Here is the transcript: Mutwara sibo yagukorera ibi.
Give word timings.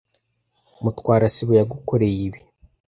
Mutwara 0.83 1.25
sibo 1.35 1.53
yagukorera 1.59 2.21
ibi. 2.27 2.39